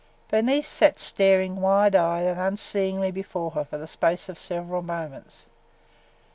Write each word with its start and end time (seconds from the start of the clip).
Bernice 0.29 0.67
sat 0.67 0.97
staring 0.97 1.57
wide 1.61 1.95
eyed 1.95 2.25
and 2.25 2.39
unseeingly 2.39 3.11
before 3.11 3.51
her 3.51 3.63
for 3.63 3.77
the 3.77 3.85
space 3.85 4.29
of 4.29 4.39
several 4.39 4.81
moments. 4.81 5.45